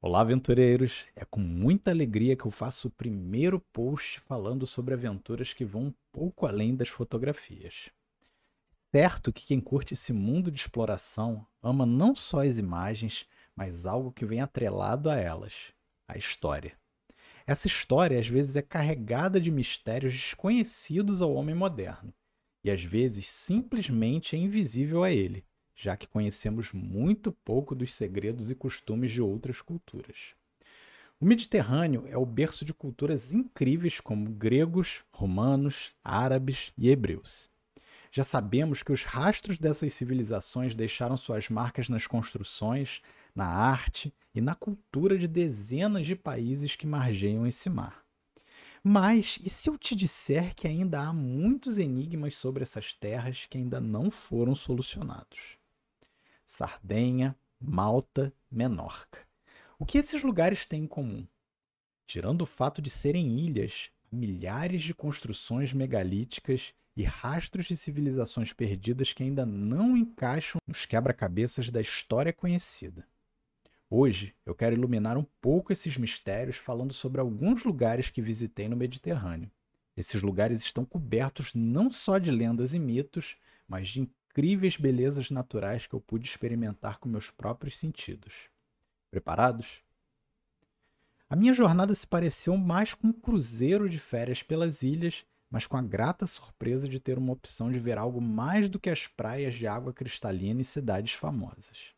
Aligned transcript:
Olá, 0.00 0.20
aventureiros! 0.20 1.06
É 1.16 1.24
com 1.24 1.40
muita 1.40 1.90
alegria 1.90 2.36
que 2.36 2.44
eu 2.44 2.52
faço 2.52 2.86
o 2.86 2.90
primeiro 2.90 3.58
post 3.58 4.20
falando 4.20 4.64
sobre 4.64 4.94
aventuras 4.94 5.52
que 5.52 5.64
vão 5.64 5.86
um 5.86 5.94
pouco 6.12 6.46
além 6.46 6.76
das 6.76 6.88
fotografias. 6.88 7.90
Certo 8.94 9.32
que 9.32 9.44
quem 9.44 9.60
curte 9.60 9.94
esse 9.94 10.12
mundo 10.12 10.52
de 10.52 10.60
exploração 10.60 11.44
ama 11.60 11.84
não 11.84 12.14
só 12.14 12.44
as 12.44 12.58
imagens, 12.58 13.26
mas 13.56 13.86
algo 13.86 14.12
que 14.12 14.24
vem 14.24 14.40
atrelado 14.40 15.10
a 15.10 15.16
elas: 15.16 15.72
a 16.06 16.16
história. 16.16 16.78
Essa 17.44 17.66
história 17.66 18.20
às 18.20 18.28
vezes 18.28 18.54
é 18.54 18.62
carregada 18.62 19.40
de 19.40 19.50
mistérios 19.50 20.12
desconhecidos 20.12 21.20
ao 21.20 21.34
homem 21.34 21.56
moderno, 21.56 22.14
e 22.62 22.70
às 22.70 22.84
vezes 22.84 23.26
simplesmente 23.26 24.36
é 24.36 24.38
invisível 24.38 25.02
a 25.02 25.10
ele 25.10 25.44
já 25.80 25.96
que 25.96 26.08
conhecemos 26.08 26.72
muito 26.72 27.30
pouco 27.30 27.72
dos 27.72 27.94
segredos 27.94 28.50
e 28.50 28.54
costumes 28.54 29.12
de 29.12 29.22
outras 29.22 29.62
culturas. 29.62 30.34
O 31.20 31.24
Mediterrâneo 31.24 32.04
é 32.08 32.18
o 32.18 32.26
berço 32.26 32.64
de 32.64 32.74
culturas 32.74 33.32
incríveis 33.32 34.00
como 34.00 34.28
gregos, 34.28 35.04
romanos, 35.12 35.92
árabes 36.02 36.72
e 36.76 36.90
hebreus. 36.90 37.48
Já 38.10 38.24
sabemos 38.24 38.82
que 38.82 38.90
os 38.90 39.04
rastros 39.04 39.60
dessas 39.60 39.92
civilizações 39.92 40.74
deixaram 40.74 41.16
suas 41.16 41.48
marcas 41.48 41.88
nas 41.88 42.08
construções, 42.08 43.00
na 43.32 43.46
arte 43.46 44.12
e 44.34 44.40
na 44.40 44.56
cultura 44.56 45.16
de 45.16 45.28
dezenas 45.28 46.08
de 46.08 46.16
países 46.16 46.74
que 46.74 46.88
margeiam 46.88 47.46
esse 47.46 47.70
mar. 47.70 48.02
Mas 48.82 49.38
e 49.44 49.50
se 49.50 49.70
eu 49.70 49.78
te 49.78 49.94
disser 49.94 50.54
que 50.56 50.66
ainda 50.66 51.00
há 51.02 51.12
muitos 51.12 51.78
enigmas 51.78 52.34
sobre 52.34 52.62
essas 52.64 52.94
terras 52.94 53.46
que 53.48 53.58
ainda 53.58 53.80
não 53.80 54.10
foram 54.10 54.56
solucionados? 54.56 55.57
Sardenha, 56.58 57.36
Malta, 57.60 58.34
Menorca. 58.50 59.20
O 59.78 59.86
que 59.86 59.96
esses 59.96 60.24
lugares 60.24 60.66
têm 60.66 60.82
em 60.82 60.86
comum? 60.88 61.24
Tirando 62.04 62.42
o 62.42 62.46
fato 62.46 62.82
de 62.82 62.90
serem 62.90 63.38
ilhas, 63.38 63.92
milhares 64.10 64.82
de 64.82 64.92
construções 64.92 65.72
megalíticas 65.72 66.74
e 66.96 67.04
rastros 67.04 67.66
de 67.66 67.76
civilizações 67.76 68.52
perdidas 68.52 69.12
que 69.12 69.22
ainda 69.22 69.46
não 69.46 69.96
encaixam 69.96 70.60
nos 70.66 70.84
quebra-cabeças 70.84 71.70
da 71.70 71.80
história 71.80 72.32
conhecida. 72.32 73.06
Hoje 73.88 74.34
eu 74.44 74.52
quero 74.52 74.74
iluminar 74.74 75.16
um 75.16 75.26
pouco 75.40 75.72
esses 75.72 75.96
mistérios 75.96 76.56
falando 76.56 76.92
sobre 76.92 77.20
alguns 77.20 77.62
lugares 77.62 78.10
que 78.10 78.20
visitei 78.20 78.68
no 78.68 78.76
Mediterrâneo. 78.76 79.48
Esses 79.96 80.20
lugares 80.20 80.60
estão 80.64 80.84
cobertos 80.84 81.54
não 81.54 81.88
só 81.88 82.18
de 82.18 82.32
lendas 82.32 82.74
e 82.74 82.80
mitos, 82.80 83.36
mas 83.68 83.86
de 83.90 84.00
incríveis 84.38 84.76
belezas 84.76 85.32
naturais 85.32 85.88
que 85.88 85.94
eu 85.96 86.00
pude 86.00 86.28
experimentar 86.28 86.98
com 87.00 87.08
meus 87.08 87.28
próprios 87.28 87.76
sentidos. 87.76 88.48
Preparados? 89.10 89.82
A 91.28 91.34
minha 91.34 91.52
jornada 91.52 91.92
se 91.92 92.06
pareceu 92.06 92.56
mais 92.56 92.94
com 92.94 93.08
um 93.08 93.12
cruzeiro 93.12 93.88
de 93.88 93.98
férias 93.98 94.40
pelas 94.40 94.84
ilhas, 94.84 95.26
mas 95.50 95.66
com 95.66 95.76
a 95.76 95.82
grata 95.82 96.24
surpresa 96.24 96.88
de 96.88 97.00
ter 97.00 97.18
uma 97.18 97.32
opção 97.32 97.68
de 97.68 97.80
ver 97.80 97.98
algo 97.98 98.20
mais 98.20 98.68
do 98.68 98.78
que 98.78 98.88
as 98.88 99.08
praias 99.08 99.54
de 99.54 99.66
água 99.66 99.92
cristalina 99.92 100.60
e 100.60 100.64
cidades 100.64 101.14
famosas. 101.14 101.92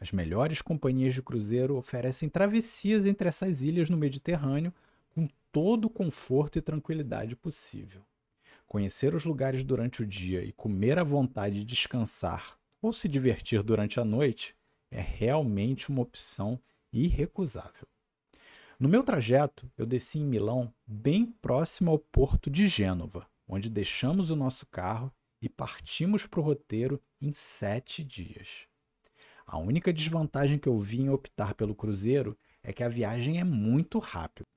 As 0.00 0.10
melhores 0.10 0.62
companhias 0.62 1.12
de 1.12 1.22
cruzeiro 1.22 1.76
oferecem 1.76 2.30
travessias 2.30 3.04
entre 3.04 3.28
essas 3.28 3.60
ilhas 3.60 3.90
no 3.90 3.98
Mediterrâneo 3.98 4.72
com 5.10 5.28
todo 5.52 5.84
o 5.84 5.90
conforto 5.90 6.58
e 6.58 6.62
tranquilidade 6.62 7.36
possível. 7.36 8.02
Conhecer 8.66 9.14
os 9.14 9.24
lugares 9.24 9.64
durante 9.64 10.02
o 10.02 10.06
dia 10.06 10.44
e 10.44 10.52
comer 10.52 10.98
à 10.98 11.04
vontade 11.04 11.60
e 11.60 11.64
descansar 11.64 12.58
ou 12.82 12.92
se 12.92 13.08
divertir 13.08 13.62
durante 13.62 14.00
a 14.00 14.04
noite 14.04 14.56
é 14.90 15.00
realmente 15.00 15.88
uma 15.88 16.02
opção 16.02 16.60
irrecusável. 16.92 17.86
No 18.78 18.88
meu 18.88 19.02
trajeto, 19.02 19.70
eu 19.78 19.86
desci 19.86 20.18
em 20.18 20.26
Milão, 20.26 20.72
bem 20.86 21.24
próximo 21.24 21.90
ao 21.90 21.98
porto 21.98 22.50
de 22.50 22.68
Gênova, 22.68 23.26
onde 23.48 23.70
deixamos 23.70 24.30
o 24.30 24.36
nosso 24.36 24.66
carro 24.66 25.12
e 25.40 25.48
partimos 25.48 26.26
para 26.26 26.40
o 26.40 26.42
roteiro 26.42 27.00
em 27.20 27.32
sete 27.32 28.02
dias. 28.02 28.66
A 29.46 29.58
única 29.58 29.92
desvantagem 29.92 30.58
que 30.58 30.68
eu 30.68 30.78
vi 30.78 31.00
em 31.00 31.08
optar 31.08 31.54
pelo 31.54 31.74
cruzeiro 31.74 32.36
é 32.62 32.72
que 32.72 32.82
a 32.82 32.88
viagem 32.88 33.38
é 33.38 33.44
muito 33.44 33.98
rápida. 34.00 34.48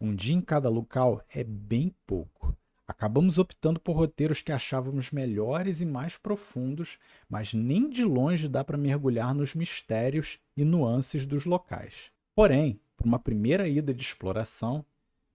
Um 0.00 0.14
dia 0.14 0.34
em 0.34 0.40
cada 0.40 0.70
local 0.70 1.22
é 1.28 1.44
bem 1.44 1.94
pouco. 2.06 2.56
Acabamos 2.88 3.36
optando 3.36 3.78
por 3.78 3.94
roteiros 3.94 4.40
que 4.40 4.50
achávamos 4.50 5.10
melhores 5.10 5.82
e 5.82 5.86
mais 5.86 6.16
profundos, 6.16 6.98
mas 7.28 7.52
nem 7.52 7.90
de 7.90 8.02
longe 8.02 8.48
dá 8.48 8.64
para 8.64 8.78
mergulhar 8.78 9.34
nos 9.34 9.54
mistérios 9.54 10.38
e 10.56 10.64
nuances 10.64 11.26
dos 11.26 11.44
locais. 11.44 12.10
Porém, 12.34 12.80
para 12.96 13.06
uma 13.06 13.18
primeira 13.18 13.68
ida 13.68 13.92
de 13.92 14.02
exploração, 14.02 14.82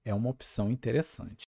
é 0.04 0.12
uma 0.12 0.32
opção 0.32 0.72
interessante. 0.72 1.46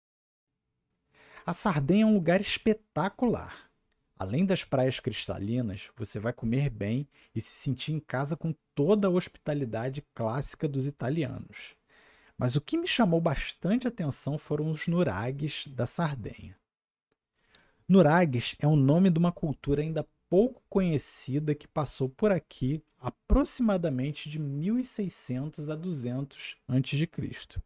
A 1.44 1.52
Sardenha 1.52 2.04
é 2.04 2.06
um 2.06 2.14
lugar 2.14 2.40
espetacular. 2.40 3.70
Além 4.18 4.46
das 4.46 4.64
praias 4.64 5.00
cristalinas, 5.00 5.90
você 5.96 6.18
vai 6.18 6.32
comer 6.32 6.70
bem 6.70 7.06
e 7.34 7.40
se 7.42 7.54
sentir 7.54 7.92
em 7.92 8.00
casa 8.00 8.36
com 8.36 8.54
toda 8.74 9.06
a 9.06 9.10
hospitalidade 9.10 10.02
clássica 10.14 10.66
dos 10.66 10.86
italianos. 10.86 11.74
Mas 12.40 12.56
o 12.56 12.60
que 12.62 12.78
me 12.78 12.86
chamou 12.86 13.20
bastante 13.20 13.86
atenção 13.86 14.38
foram 14.38 14.70
os 14.70 14.88
nuragues 14.88 15.66
da 15.66 15.84
Sardenha. 15.84 16.56
Nuragues 17.86 18.56
é 18.58 18.66
o 18.66 18.74
nome 18.74 19.10
de 19.10 19.18
uma 19.18 19.30
cultura 19.30 19.82
ainda 19.82 20.08
pouco 20.26 20.62
conhecida 20.66 21.54
que 21.54 21.68
passou 21.68 22.08
por 22.08 22.32
aqui 22.32 22.82
aproximadamente 22.98 24.26
de 24.26 24.38
1600 24.38 25.68
a 25.68 25.74
200 25.74 26.56
a.C. 26.66 27.60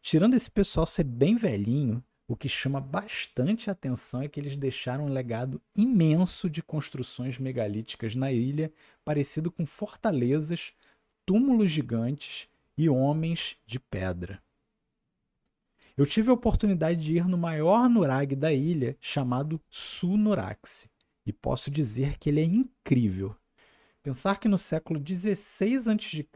Tirando 0.00 0.34
esse 0.34 0.48
pessoal 0.48 0.86
ser 0.86 1.02
bem 1.02 1.34
velhinho, 1.34 2.00
o 2.28 2.36
que 2.36 2.48
chama 2.48 2.80
bastante 2.80 3.68
atenção 3.68 4.22
é 4.22 4.28
que 4.28 4.38
eles 4.38 4.56
deixaram 4.56 5.06
um 5.06 5.12
legado 5.12 5.60
imenso 5.76 6.48
de 6.48 6.62
construções 6.62 7.36
megalíticas 7.36 8.14
na 8.14 8.30
ilha, 8.30 8.72
parecido 9.04 9.50
com 9.50 9.66
fortalezas, 9.66 10.72
túmulos 11.26 11.72
gigantes 11.72 12.48
e 12.76 12.88
homens 12.88 13.56
de 13.66 13.78
pedra. 13.78 14.42
Eu 15.96 16.04
tive 16.04 16.30
a 16.30 16.34
oportunidade 16.34 17.00
de 17.00 17.16
ir 17.16 17.28
no 17.28 17.38
maior 17.38 17.88
nurag 17.88 18.34
da 18.34 18.52
ilha, 18.52 18.96
chamado 19.00 19.60
Sunuraxi, 19.70 20.90
e 21.24 21.32
posso 21.32 21.70
dizer 21.70 22.18
que 22.18 22.28
ele 22.28 22.40
é 22.40 22.44
incrível. 22.44 23.36
Pensar 24.02 24.38
que 24.38 24.48
no 24.48 24.58
século 24.58 25.00
XVI 25.00 25.30
a.C., 25.90 26.28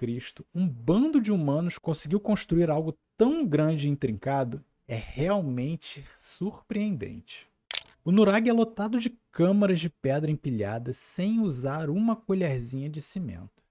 um 0.55 0.67
bando 0.67 1.21
de 1.21 1.33
humanos 1.33 1.77
conseguiu 1.77 2.21
construir 2.21 2.71
algo 2.71 2.97
tão 3.17 3.45
grande 3.45 3.89
e 3.89 3.91
intrincado 3.91 4.65
é 4.87 4.97
realmente 4.97 6.03
surpreendente. 6.17 7.47
O 8.03 8.11
nurag 8.11 8.49
é 8.49 8.53
lotado 8.55 8.99
de 8.99 9.11
câmaras 9.31 9.81
de 9.81 9.91
pedra 9.91 10.31
empilhadas 10.31 10.97
sem 10.97 11.41
usar 11.41 11.91
uma 11.91 12.17
colherzinha 12.17 12.89
de 12.89 13.03
cimento. 13.03 13.68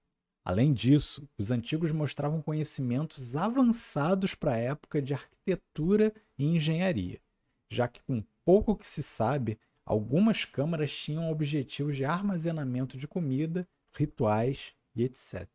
Além 0.48 0.72
disso, 0.72 1.28
os 1.36 1.50
antigos 1.50 1.92
mostravam 1.92 2.40
conhecimentos 2.40 3.36
avançados 3.36 4.34
para 4.34 4.52
a 4.52 4.56
época 4.56 5.02
de 5.02 5.12
arquitetura 5.12 6.10
e 6.38 6.46
engenharia, 6.46 7.20
já 7.68 7.86
que, 7.86 8.02
com 8.04 8.24
pouco 8.46 8.74
que 8.74 8.86
se 8.86 9.02
sabe, 9.02 9.58
algumas 9.84 10.46
câmaras 10.46 10.90
tinham 10.90 11.30
objetivos 11.30 11.96
de 11.96 12.06
armazenamento 12.06 12.96
de 12.96 13.06
comida, 13.06 13.68
rituais 13.94 14.72
e 14.96 15.04
etc. 15.04 15.46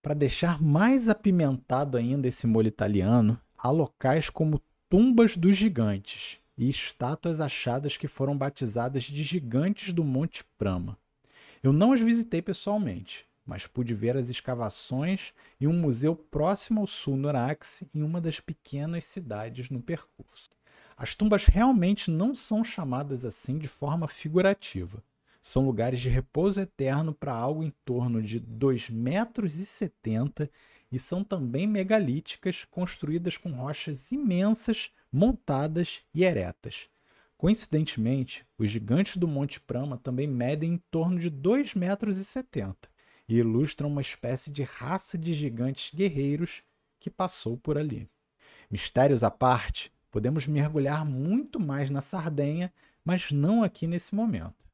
Para 0.00 0.14
deixar 0.14 0.62
mais 0.62 1.08
apimentado 1.08 1.98
ainda 1.98 2.28
esse 2.28 2.46
molho 2.46 2.68
italiano, 2.68 3.36
há 3.58 3.68
locais 3.68 4.30
como 4.30 4.62
tumbas 4.88 5.36
dos 5.36 5.56
gigantes 5.56 6.38
e 6.56 6.70
estátuas 6.70 7.40
achadas 7.40 7.96
que 7.96 8.06
foram 8.06 8.38
batizadas 8.38 9.02
de 9.02 9.24
gigantes 9.24 9.92
do 9.92 10.04
Monte 10.04 10.44
Prama. 10.56 10.96
Eu 11.60 11.72
não 11.72 11.92
as 11.92 12.00
visitei 12.00 12.40
pessoalmente, 12.40 13.26
mas 13.44 13.66
pude 13.66 13.94
ver 13.94 14.16
as 14.16 14.28
escavações 14.28 15.32
e 15.60 15.66
um 15.66 15.72
museu 15.72 16.14
próximo 16.14 16.80
ao 16.80 16.86
sul 16.86 17.16
no 17.16 17.28
Araxe, 17.28 17.88
em 17.94 18.02
uma 18.02 18.20
das 18.20 18.40
pequenas 18.40 19.04
cidades 19.04 19.70
no 19.70 19.82
percurso. 19.82 20.50
As 20.96 21.16
tumbas 21.16 21.46
realmente 21.46 22.10
não 22.10 22.34
são 22.34 22.62
chamadas 22.62 23.24
assim 23.24 23.58
de 23.58 23.68
forma 23.68 24.06
figurativa. 24.06 25.02
São 25.40 25.64
lugares 25.64 26.00
de 26.00 26.08
repouso 26.08 26.60
eterno 26.60 27.12
para 27.12 27.34
algo 27.34 27.64
em 27.64 27.72
torno 27.84 28.22
de 28.22 28.40
2,70 28.40 28.92
metros 28.92 29.56
e 29.58 30.50
e 30.92 30.98
são 30.98 31.24
também 31.24 31.66
megalíticas, 31.66 32.66
construídas 32.70 33.38
com 33.38 33.50
rochas 33.50 34.12
imensas, 34.12 34.90
montadas 35.10 36.04
e 36.14 36.22
eretas. 36.22 36.88
Coincidentemente, 37.36 38.46
os 38.56 38.70
gigantes 38.70 39.16
do 39.16 39.26
Monte 39.26 39.58
Prama 39.58 39.96
também 39.96 40.28
medem 40.28 40.74
em 40.74 40.78
torno 40.90 41.18
de 41.18 41.30
2,70 41.30 41.76
metros 41.76 42.18
e 43.28 43.36
ilustram 43.36 43.88
uma 43.88 44.00
espécie 44.00 44.50
de 44.50 44.62
raça 44.62 45.16
de 45.16 45.34
gigantes 45.34 45.94
guerreiros 45.94 46.62
que 47.00 47.10
passou 47.10 47.56
por 47.56 47.78
ali. 47.78 48.08
Mistérios 48.70 49.22
à 49.22 49.30
parte, 49.30 49.92
podemos 50.10 50.46
mergulhar 50.46 51.04
muito 51.04 51.58
mais 51.58 51.90
na 51.90 52.00
Sardenha, 52.00 52.72
mas 53.04 53.30
não 53.30 53.62
aqui 53.62 53.86
nesse 53.86 54.14
momento. 54.14 54.66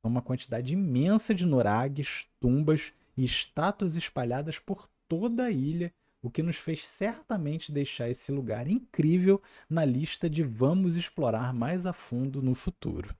São 0.00 0.10
uma 0.10 0.22
quantidade 0.22 0.72
imensa 0.72 1.34
de 1.34 1.46
nuragues, 1.46 2.28
tumbas 2.40 2.92
e 3.16 3.24
estátuas 3.24 3.96
espalhadas 3.96 4.58
por 4.58 4.88
toda 5.08 5.44
a 5.44 5.50
ilha, 5.50 5.92
o 6.22 6.30
que 6.30 6.42
nos 6.42 6.56
fez 6.56 6.86
certamente 6.86 7.70
deixar 7.70 8.08
esse 8.08 8.32
lugar 8.32 8.66
incrível 8.66 9.42
na 9.68 9.84
lista 9.84 10.28
de 10.28 10.42
vamos 10.42 10.96
explorar 10.96 11.52
mais 11.52 11.84
a 11.86 11.92
fundo 11.92 12.40
no 12.40 12.54
futuro. 12.54 13.14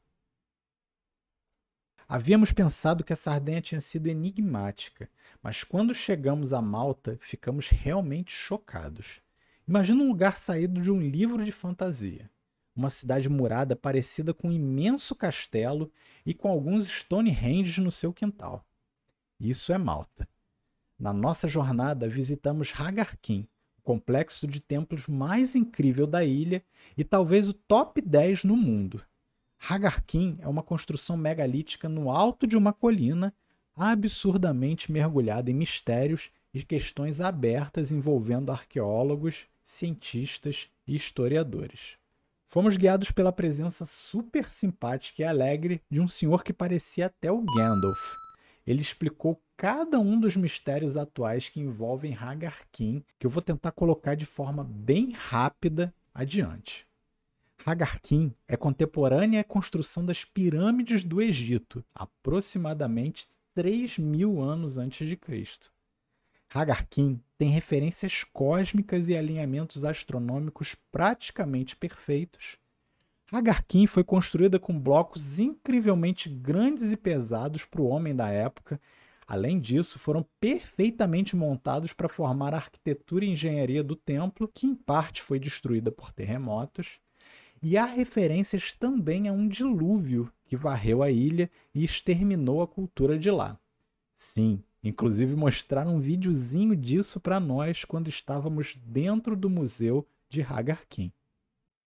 Havíamos 2.06 2.53
pensado 2.53 3.03
que 3.03 3.15
a 3.15 3.17
Sardenha 3.17 3.62
tinha 3.62 3.81
sido 3.81 4.09
enigmática, 4.09 5.09
mas 5.43 5.65
quando 5.65 5.95
chegamos 5.95 6.53
a 6.53 6.61
Malta, 6.61 7.17
ficamos 7.19 7.71
realmente 7.71 8.31
chocados. 8.31 9.23
Imagina 9.67 10.03
um 10.03 10.09
lugar 10.09 10.37
saído 10.37 10.83
de 10.83 10.91
um 10.91 11.01
livro 11.01 11.43
de 11.43 11.51
fantasia. 11.51 12.31
Uma 12.77 12.91
cidade 12.91 13.29
murada 13.29 13.75
parecida 13.75 14.35
com 14.35 14.49
um 14.49 14.53
imenso 14.53 15.15
castelo 15.15 15.91
e 16.27 16.35
com 16.35 16.49
alguns 16.49 16.89
Stonehenge 16.89 17.81
no 17.81 17.91
seu 17.91 18.12
quintal. 18.12 18.67
Isso 19.41 19.73
é 19.73 19.79
Malta. 19.79 20.29
Na 20.99 21.12
nossa 21.12 21.49
jornada, 21.49 22.09
visitamos 22.09 22.73
Hagarkin, 22.79 23.49
o 23.79 23.83
complexo 23.83 24.47
de 24.47 24.61
templos 24.61 25.07
mais 25.07 25.57
incrível 25.57 26.07
da 26.07 26.23
ilha 26.23 26.62
e 26.97 27.03
talvez 27.03 27.49
o 27.49 27.55
top 27.55 28.03
10 28.03 28.45
no 28.45 28.57
mundo. 28.57 29.03
Hagarkin 29.66 30.37
é 30.40 30.49
uma 30.49 30.62
construção 30.62 31.16
megalítica 31.16 31.88
no 31.88 32.11
alto 32.11 32.46
de 32.46 32.56
uma 32.56 32.72
colina, 32.72 33.32
absurdamente 33.75 34.93
mergulhada 34.93 35.50
em 35.50 35.55
mistérios 35.55 36.31
e 36.52 36.62
questões 36.62 37.20
abertas 37.20 37.90
envolvendo 37.90 38.52
arqueólogos, 38.52 39.46
cientistas 39.62 40.69
e 40.87 40.94
historiadores. 40.94 41.96
Fomos 42.46 42.76
guiados 42.76 43.11
pela 43.11 43.32
presença 43.32 43.87
super 43.87 44.50
simpática 44.50 45.22
e 45.22 45.25
alegre 45.25 45.81
de 45.90 46.00
um 46.00 46.06
senhor 46.06 46.44
que 46.44 46.52
parecia 46.52 47.06
até 47.06 47.32
o 47.32 47.40
Gandalf. 47.40 48.12
Ele 48.66 48.82
explicou 48.82 49.40
cada 49.56 49.99
um 49.99 50.20
dos 50.20 50.37
mistérios 50.37 50.96
atuais 50.96 51.49
que 51.49 51.61
envolvem 51.61 52.14
Hagarkin, 52.14 53.02
que 53.19 53.26
eu 53.26 53.31
vou 53.31 53.43
tentar 53.43 53.72
colocar 53.72 54.14
de 54.14 54.26
forma 54.26 54.62
bem 54.62 55.11
rápida 55.12 55.93
adiante. 56.14 56.87
Hagarkin 57.66 58.31
é 58.46 58.58
contemporânea 58.58 59.40
à 59.40 59.44
construção 59.44 60.05
das 60.05 60.22
pirâmides 60.22 61.02
do 61.02 61.22
Egito, 61.22 61.82
aproximadamente 61.94 63.26
3 63.55 63.96
mil 63.96 64.43
anos 64.43 64.76
antes 64.76 65.08
de 65.08 65.16
Cristo. 65.16 65.72
Hagarkin 66.52 67.19
tem 67.38 67.49
referências 67.49 68.22
cósmicas 68.22 69.08
e 69.08 69.16
alinhamentos 69.16 69.82
astronômicos 69.82 70.76
praticamente 70.93 71.75
perfeitos. 71.75 72.58
Hagarkin 73.32 73.87
foi 73.87 74.05
construída 74.05 74.58
com 74.58 74.78
blocos 74.78 75.38
incrivelmente 75.38 76.28
grandes 76.28 76.93
e 76.93 76.99
pesados 76.99 77.64
para 77.64 77.81
o 77.81 77.87
homem 77.87 78.14
da 78.14 78.28
época. 78.28 78.78
Além 79.26 79.58
disso, 79.58 79.99
foram 79.99 80.26
perfeitamente 80.38 81.34
montados 81.34 81.94
para 81.94 82.11
formar 82.11 82.52
a 82.52 82.58
arquitetura 82.58 83.25
e 83.25 83.31
engenharia 83.31 83.82
do 83.82 83.96
templo, 83.96 84.46
que 84.52 84.66
em 84.66 84.75
parte 84.75 85.22
foi 85.22 85.38
destruída 85.38 85.90
por 85.90 86.12
terremotos 86.12 87.02
e 87.64 87.78
há 87.78 87.87
referências 87.87 88.75
também 88.75 89.26
a 89.26 89.32
um 89.32 89.49
dilúvio 89.49 90.31
que 90.44 90.55
varreu 90.55 91.02
a 91.02 91.11
ilha 91.11 91.50
e 91.75 91.82
exterminou 91.82 92.61
a 92.61 92.69
cultura 92.69 93.19
de 93.19 93.31
lá. 93.31 93.58
Sim, 94.12 94.62
inclusive 94.82 95.34
mostraram 95.34 95.96
um 95.96 95.99
videozinho 95.99 96.76
disso 96.76 97.19
para 97.19 97.40
nós 97.40 97.82
quando 97.82 98.08
estávamos 98.08 98.76
dentro 98.84 99.34
do 99.34 99.49
museu 99.49 100.06
de 100.28 100.43
Hagarkin. 100.43 101.11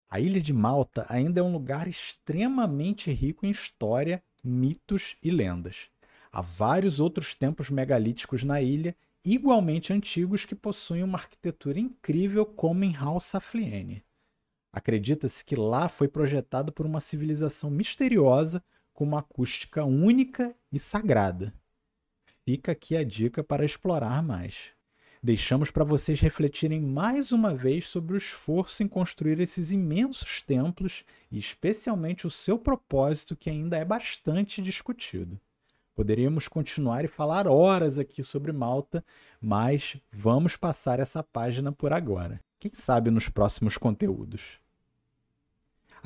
A 0.09 0.19
ilha 0.19 0.41
de 0.41 0.51
Malta 0.51 1.05
ainda 1.09 1.41
é 1.41 1.43
um 1.43 1.53
lugar 1.53 1.87
extremamente 1.87 3.11
rico 3.11 3.45
em 3.45 3.51
história, 3.51 4.23
mitos 4.43 5.15
e 5.23 5.29
lendas. 5.29 5.91
Há 6.31 6.41
vários 6.41 6.99
outros 6.99 7.35
templos 7.35 7.69
megalíticos 7.69 8.43
na 8.43 8.59
ilha, 8.59 8.95
igualmente 9.23 9.93
antigos, 9.93 10.43
que 10.43 10.55
possuem 10.55 11.03
uma 11.03 11.19
arquitetura 11.19 11.79
incrível, 11.79 12.47
como 12.47 12.83
em 12.83 12.95
Hal 12.95 13.19
Saflieni. 13.19 14.06
Acredita-se 14.77 15.43
que 15.43 15.55
lá 15.55 15.89
foi 15.89 16.07
projetado 16.07 16.71
por 16.71 16.85
uma 16.85 16.99
civilização 16.99 17.67
misteriosa 17.67 18.63
com 18.93 19.05
uma 19.05 19.21
acústica 19.21 19.83
única 19.83 20.55
e 20.71 20.77
sagrada. 20.77 21.51
Fica 22.45 22.73
aqui 22.73 22.95
a 22.95 23.03
dica 23.03 23.43
para 23.43 23.65
explorar 23.65 24.21
mais. 24.21 24.73
Deixamos 25.21 25.71
para 25.71 25.83
vocês 25.83 26.21
refletirem 26.21 26.79
mais 26.79 27.31
uma 27.31 27.55
vez 27.55 27.87
sobre 27.87 28.13
o 28.13 28.17
esforço 28.17 28.83
em 28.83 28.87
construir 28.87 29.39
esses 29.39 29.71
imensos 29.71 30.43
templos 30.43 31.03
e, 31.31 31.39
especialmente, 31.39 32.27
o 32.27 32.29
seu 32.29 32.59
propósito, 32.59 33.35
que 33.35 33.49
ainda 33.49 33.77
é 33.77 33.83
bastante 33.83 34.61
discutido. 34.61 35.41
Poderíamos 35.95 36.47
continuar 36.47 37.03
e 37.03 37.07
falar 37.07 37.47
horas 37.47 37.97
aqui 37.97 38.21
sobre 38.21 38.51
Malta, 38.51 39.03
mas 39.41 39.97
vamos 40.11 40.55
passar 40.55 40.99
essa 40.99 41.23
página 41.23 41.71
por 41.71 41.91
agora. 41.91 42.39
Quem 42.59 42.71
sabe 42.75 43.09
nos 43.09 43.27
próximos 43.27 43.75
conteúdos. 43.75 44.59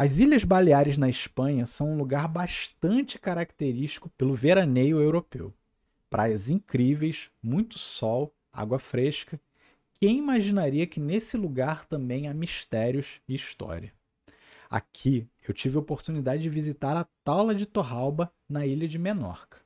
As 0.03 0.17
Ilhas 0.17 0.43
Baleares 0.43 0.97
na 0.97 1.07
Espanha 1.07 1.63
são 1.67 1.91
um 1.91 1.95
lugar 1.95 2.27
bastante 2.27 3.19
característico 3.19 4.09
pelo 4.17 4.33
veraneio 4.33 4.99
europeu. 4.99 5.53
Praias 6.09 6.49
incríveis, 6.49 7.29
muito 7.39 7.77
sol, 7.77 8.33
água 8.51 8.79
fresca. 8.79 9.39
Quem 9.99 10.17
imaginaria 10.17 10.87
que 10.87 10.99
nesse 10.99 11.37
lugar 11.37 11.85
também 11.85 12.27
há 12.27 12.33
mistérios 12.33 13.21
e 13.29 13.35
história? 13.35 13.93
Aqui 14.67 15.29
eu 15.47 15.53
tive 15.53 15.77
a 15.77 15.81
oportunidade 15.81 16.41
de 16.41 16.49
visitar 16.49 16.97
a 16.97 17.05
Taula 17.23 17.53
de 17.53 17.67
Torralba 17.67 18.33
na 18.49 18.65
ilha 18.65 18.87
de 18.87 18.97
Menorca. 18.97 19.59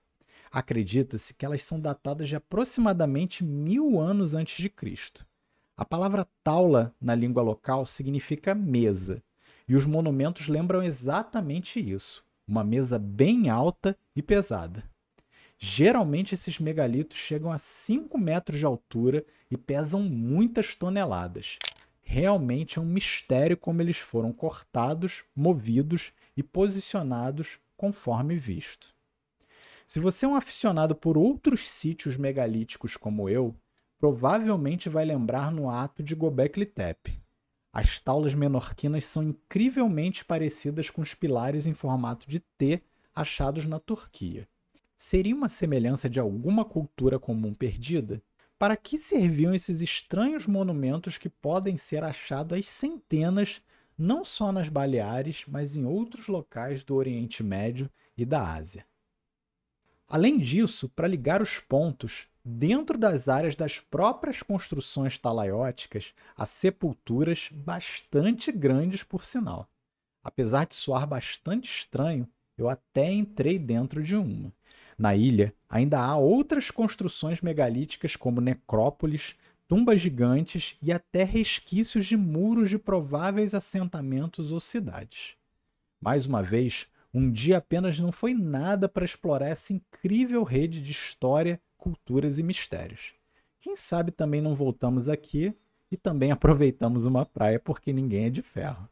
Acredita-se 0.52 1.34
que 1.34 1.46
elas 1.46 1.64
são 1.64 1.80
datadas 1.80 2.28
de 2.28 2.36
aproximadamente 2.36 3.42
mil 3.42 4.02
anos 4.02 4.34
antes 4.34 4.62
de 4.62 4.70
Cristo. 4.70 5.26
A 5.78 5.86
palavra 5.86 6.28
taula 6.44 6.94
na 7.00 7.16
língua 7.16 7.42
local 7.42 7.86
significa 7.86 8.54
mesa 8.54 9.24
e 9.68 9.76
os 9.76 9.86
monumentos 9.86 10.48
lembram 10.48 10.84
exatamente 10.84 11.80
isso: 11.80 12.24
uma 12.48 12.64
mesa 12.64 13.00
bem 13.00 13.50
alta 13.50 13.98
e 14.16 14.22
pesada. 14.22 14.84
Geralmente 15.58 16.36
esses 16.36 16.60
megalitos 16.60 17.18
chegam 17.18 17.52
a 17.52 17.58
5 17.58 18.18
metros 18.18 18.60
de 18.60 18.66
altura 18.66 19.26
e 19.50 19.58
pesam 19.58 20.04
muitas 20.04 20.76
toneladas. 20.76 21.58
Realmente 22.02 22.78
é 22.78 22.82
um 22.82 22.86
mistério 22.86 23.58
como 23.58 23.82
eles 23.82 23.98
foram 23.98 24.32
cortados, 24.32 25.24
movidos 25.36 26.14
e 26.38 26.44
posicionados 26.44 27.60
conforme 27.76 28.36
visto. 28.36 28.94
Se 29.88 30.00
você 30.00 30.26
é 30.26 30.30
um 30.30 30.36
aficionado 30.36 30.96
por 30.96 31.18
outros 31.18 31.70
sítios 31.70 32.18
megalíticos 32.18 32.98
como 32.98 33.30
eu, 33.30 33.56
provavelmente 33.98 34.90
vai 34.90 35.06
lembrar 35.06 35.52
no 35.52 35.70
ato 35.70 36.04
de 36.04 36.16
Gobekli 36.16 36.66
Tepe. 36.66 37.25
As 37.78 38.00
taulas 38.00 38.34
menorquinas 38.34 39.04
são 39.04 39.22
incrivelmente 39.22 40.24
parecidas 40.24 40.90
com 40.90 41.02
os 41.02 41.14
pilares 41.14 41.68
em 41.68 41.74
formato 41.74 42.26
de 42.26 42.40
T 42.40 42.82
achados 43.14 43.66
na 43.66 43.82
Turquia. 43.82 44.48
Seria 44.96 45.36
uma 45.36 45.50
semelhança 45.50 46.10
de 46.10 46.18
alguma 46.18 46.64
cultura 46.64 47.20
comum 47.20 47.54
perdida? 47.54 48.24
Para 48.58 48.78
que 48.78 48.98
serviam 48.98 49.54
esses 49.54 49.82
estranhos 49.82 50.48
monumentos 50.48 51.18
que 51.18 51.28
podem 51.28 51.76
ser 51.76 52.02
achados 52.02 52.58
às 52.58 52.70
centenas, 52.70 53.62
não 53.98 54.24
só 54.24 54.54
nas 54.54 54.70
Baleares, 54.70 55.44
mas 55.46 55.76
em 55.76 55.84
outros 55.84 56.30
locais 56.30 56.82
do 56.82 56.96
Oriente 56.96 57.44
Médio 57.44 57.92
e 58.18 58.26
da 58.26 58.54
Ásia? 58.54 58.86
Além 60.08 60.38
disso, 60.38 60.88
para 60.90 61.08
ligar 61.08 61.42
os 61.42 61.60
pontos, 61.60 62.28
dentro 62.44 62.98
das 62.98 63.28
áreas 63.28 63.56
das 63.56 63.80
próprias 63.80 64.44
construções 64.44 65.18
talaióticas, 65.18 66.14
há 66.38 66.46
sepulturas 66.46 67.50
bastante 67.52 68.52
grandes, 68.52 69.04
por 69.04 69.26
sinal. 69.26 69.68
Apesar 70.24 70.68
de 70.68 70.76
soar 70.76 71.08
bastante 71.08 71.70
estranho, 71.70 72.28
eu 72.58 72.70
até 72.70 73.12
entrei 73.12 73.58
dentro 73.58 74.02
de 74.04 74.16
uma. 74.16 74.54
Na 74.98 75.16
ilha, 75.16 75.54
ainda 75.68 76.00
há 76.00 76.16
outras 76.16 76.72
construções 76.72 77.42
megalíticas 77.42 78.16
como 78.16 78.40
necrópolis, 78.40 79.36
tumbas 79.68 80.00
gigantes 80.00 80.78
e 80.82 80.92
até 80.92 81.24
resquícios 81.24 82.06
de 82.06 82.16
muros 82.16 82.70
de 82.70 82.78
prováveis 82.78 83.54
assentamentos 83.54 84.52
ou 84.52 84.60
cidades. 84.60 85.36
Mais 86.00 86.28
uma 86.28 86.42
vez, 86.42 86.88
um 87.18 87.32
dia 87.32 87.60
apenas 87.60 87.98
não 87.98 88.12
foi 88.12 88.34
nada 88.34 88.90
para 88.90 89.06
explorar 89.06 89.48
essa 89.48 89.72
incrível 89.72 90.44
rede 90.44 90.82
de 90.82 90.92
história, 90.92 91.62
culturas 91.78 92.38
e 92.38 92.44
mistérios. 92.44 93.14
Quem 93.62 93.74
sabe 93.74 94.12
também 94.12 94.42
não 94.42 94.54
voltamos 94.54 95.08
aqui 95.08 95.56
e 95.90 95.96
também 95.96 96.30
aproveitamos 96.34 97.06
uma 97.06 97.26
praia 97.26 97.58
porque 97.58 97.94
ninguém 97.94 98.26
é 98.26 98.30
de 98.30 98.42
ferro. 98.42 98.90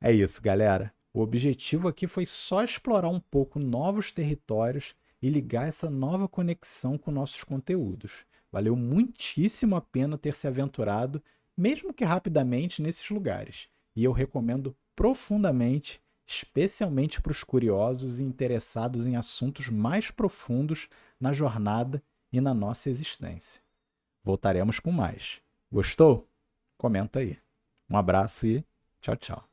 É 0.00 0.10
isso, 0.10 0.40
galera. 0.40 0.90
O 1.12 1.20
objetivo 1.20 1.86
aqui 1.86 2.06
foi 2.06 2.24
só 2.24 2.64
explorar 2.64 3.10
um 3.10 3.20
pouco 3.20 3.58
novos 3.58 4.10
territórios 4.10 4.94
e 5.20 5.28
ligar 5.28 5.68
essa 5.68 5.90
nova 5.90 6.26
conexão 6.26 6.96
com 6.96 7.10
nossos 7.10 7.44
conteúdos. 7.44 8.24
Valeu 8.50 8.74
muitíssimo 8.74 9.76
a 9.76 9.82
pena 9.82 10.16
ter 10.16 10.32
se 10.32 10.46
aventurado, 10.46 11.22
mesmo 11.54 11.92
que 11.92 12.04
rapidamente, 12.04 12.80
nesses 12.80 13.10
lugares. 13.10 13.68
E 13.94 14.02
eu 14.02 14.12
recomendo 14.12 14.74
profundamente 14.96 16.00
especialmente 16.30 17.20
para 17.20 17.32
os 17.32 17.42
curiosos 17.42 18.20
e 18.20 18.24
interessados 18.24 19.04
em 19.04 19.16
assuntos 19.16 19.68
mais 19.68 20.12
profundos 20.12 20.88
na 21.18 21.32
jornada 21.32 22.00
e 22.32 22.40
na 22.40 22.54
nossa 22.54 22.88
existência. 22.88 23.60
Voltaremos 24.22 24.78
com 24.78 24.92
mais. 24.92 25.42
Gostou? 25.72 26.28
Comenta 26.78 27.18
aí. 27.18 27.36
Um 27.88 27.96
abraço 27.96 28.46
e 28.46 28.64
tchau, 29.00 29.16
tchau. 29.16 29.49